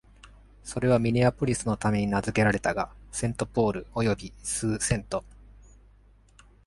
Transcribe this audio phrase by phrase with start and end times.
[0.63, 5.23] それはミネアポリスのために名付けられたが、セント・ポールおよびスー・セント